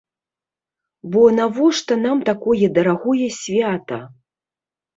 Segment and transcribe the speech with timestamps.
[1.15, 4.03] Бо навошта нам такое дарагое свята?